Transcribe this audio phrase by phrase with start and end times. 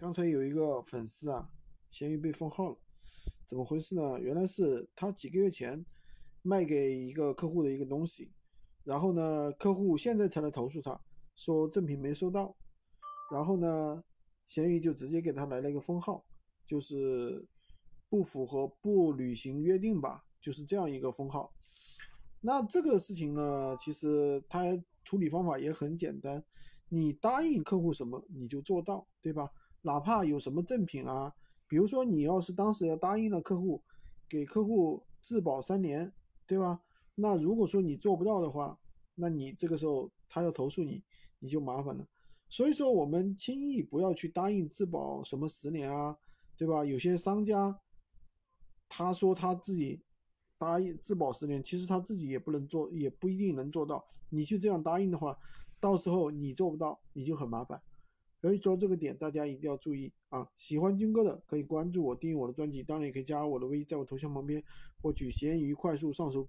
[0.00, 1.50] 刚才有一个粉丝啊，
[1.90, 2.76] 闲鱼被封号了，
[3.46, 4.18] 怎么回事呢？
[4.18, 5.84] 原来是他几个月前
[6.40, 8.32] 卖给一个客户的一个东西，
[8.82, 10.98] 然后呢，客户现在才来投诉他，
[11.36, 12.56] 说赠品没收到，
[13.30, 14.02] 然后呢，
[14.48, 16.24] 闲鱼就直接给他来了一个封号，
[16.66, 17.46] 就是
[18.08, 21.52] 不符合不履行约定吧，就是这样一个封号。
[22.40, 24.62] 那这个事情呢，其实他
[25.04, 26.42] 处理方法也很简单，
[26.88, 29.50] 你答应客户什么你就做到，对吧？
[29.82, 31.32] 哪怕有什么赠品啊，
[31.68, 33.82] 比如说你要是当时要答应了客户，
[34.28, 36.12] 给客户质保三年，
[36.46, 36.80] 对吧？
[37.14, 38.78] 那如果说你做不到的话，
[39.14, 41.02] 那你这个时候他要投诉你，
[41.38, 42.06] 你就麻烦了。
[42.48, 46.16] 所以说我们轻易不要去答应质保什么十年啊，
[46.56, 46.84] 对吧？
[46.84, 47.78] 有些商家
[48.88, 50.02] 他说他自己
[50.58, 54.04] 答应质保十年，其实他自己也不能做，也不一定能做到。
[54.28, 55.36] 你去这样答应的话，
[55.80, 57.80] 到时候你做不到，你就很麻烦。
[58.40, 60.48] 所以说这个点大家一定要注意啊！
[60.56, 64.62] 喜欢军哥的可以关注我，订阅我的专辑，当然也可以加我的微，在我头像旁边
[65.02, 66.38] 获取闲鱼快速上手。